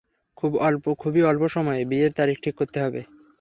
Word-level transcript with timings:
খুবই 0.99 1.21
অল্প 1.23 1.43
সময়ে 1.47 1.81
বিয়ের 1.85 2.11
তারিখ 2.11 2.37
ঠিক 2.43 2.55
করতে 2.55 2.77
হবে। 2.81 3.01